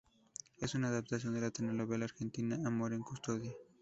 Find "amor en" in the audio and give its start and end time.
2.65-3.03